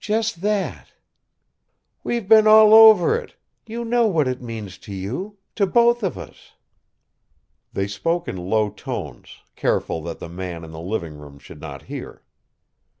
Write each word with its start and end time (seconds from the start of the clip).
"Just 0.00 0.40
that." 0.40 0.88
"We've 2.02 2.28
been 2.28 2.48
all 2.48 2.74
over 2.74 3.16
it! 3.16 3.36
You 3.64 3.84
know 3.84 4.08
what 4.08 4.26
it 4.26 4.42
means 4.42 4.76
to 4.78 4.92
you 4.92 5.36
to 5.54 5.68
both 5.68 6.02
of 6.02 6.18
us." 6.18 6.54
They 7.72 7.86
spoke 7.86 8.26
in 8.26 8.36
low 8.50 8.70
tones, 8.70 9.38
careful 9.54 10.02
that 10.02 10.18
the 10.18 10.28
man 10.28 10.64
in 10.64 10.72
the 10.72 10.80
living 10.80 11.14
room 11.16 11.38
should 11.38 11.60
not 11.60 11.82
hear. 11.82 12.24